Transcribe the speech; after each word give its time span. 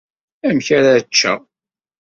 Amek 0.47 0.67
ara 0.77 0.91
ččeɣ? 1.07 1.39